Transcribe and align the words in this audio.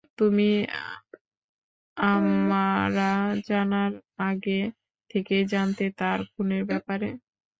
তুমি 0.17 0.49
আমরা 1.97 3.09
জানার 3.47 3.91
আগে 4.21 4.59
থেকেই 5.09 5.43
জানতে 5.53 5.85
তার 5.97 6.19
খুনের 6.31 6.63
ব্যাপারে। 6.65 7.09